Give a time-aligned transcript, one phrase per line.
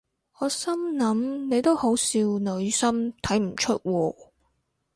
[0.39, 4.15] 我心諗你都好少女心睇唔出喎